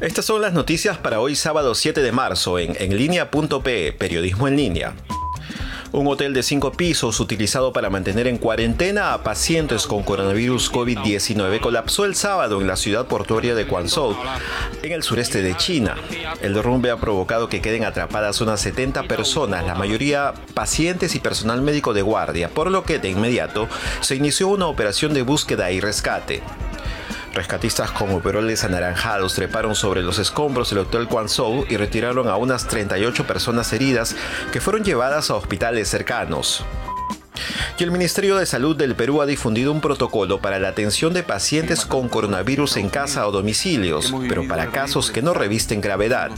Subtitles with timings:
[0.00, 4.94] Estas son las noticias para hoy sábado 7 de marzo en enlinea.pe, periodismo en línea.
[5.92, 11.60] Un hotel de cinco pisos utilizado para mantener en cuarentena a pacientes con coronavirus COVID-19
[11.60, 14.14] colapsó el sábado en la ciudad portuaria de Guangzhou,
[14.82, 15.96] en el sureste de China.
[16.42, 21.62] El derrumbe ha provocado que queden atrapadas unas 70 personas, la mayoría pacientes y personal
[21.62, 23.66] médico de guardia, por lo que de inmediato
[24.00, 26.42] se inició una operación de búsqueda y rescate.
[27.36, 32.66] Rescatistas con overoles anaranjados treparon sobre los escombros del Hotel Guangzhou y retiraron a unas
[32.66, 34.16] 38 personas heridas
[34.52, 36.64] que fueron llevadas a hospitales cercanos.
[37.78, 41.22] Y el Ministerio de Salud del Perú ha difundido un protocolo para la atención de
[41.22, 46.30] pacientes con coronavirus en casa o domicilios, pero para casos que no revisten gravedad.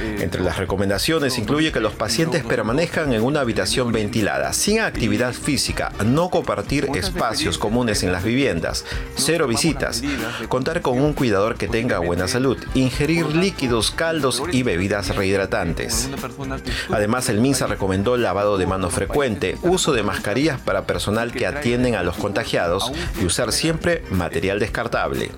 [0.00, 5.92] Entre las recomendaciones incluye que los pacientes permanezcan en una habitación ventilada, sin actividad física,
[6.04, 8.84] no compartir espacios comunes en las viviendas,
[9.16, 10.02] cero visitas,
[10.48, 16.10] contar con un cuidador que tenga buena salud, ingerir líquidos, caldos y bebidas rehidratantes.
[16.90, 20.02] Además, el MINSA recomendó lavado de mano frecuente, uso de
[20.34, 22.90] mascarillas para personal que atienden a los contagiados
[23.20, 25.30] y usar siempre material descartable.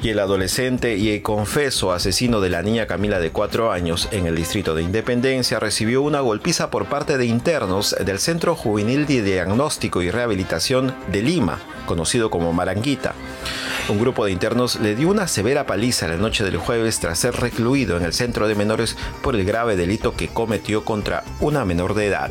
[0.00, 4.26] Y el adolescente y el confeso asesino de la niña Camila de 4 años en
[4.26, 9.22] el distrito de Independencia recibió una golpiza por parte de internos del Centro Juvenil de
[9.22, 13.12] Diagnóstico y Rehabilitación de Lima, conocido como Maranguita.
[13.88, 17.34] Un grupo de internos le dio una severa paliza la noche del jueves tras ser
[17.34, 21.94] recluido en el centro de menores por el grave delito que cometió contra una menor
[21.94, 22.30] de edad.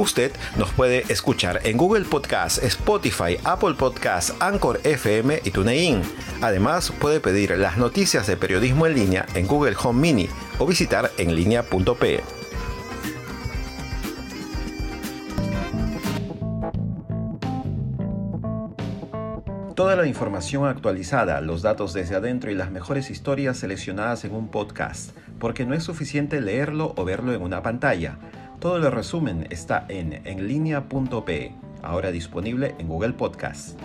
[0.00, 6.00] Usted nos puede escuchar en Google Podcast, Spotify, Apple Podcast, Anchor FM y TuneIn.
[6.40, 10.28] Además, puede pedir las noticias de periodismo en línea en Google Home Mini
[10.58, 12.22] o visitar enlinea.pe.
[19.74, 24.48] Toda la información actualizada, los datos desde adentro y las mejores historias seleccionadas en un
[24.48, 28.16] podcast, porque no es suficiente leerlo o verlo en una pantalla.
[28.60, 33.80] Todo el resumen está en enlinea.pe, ahora disponible en Google Podcast.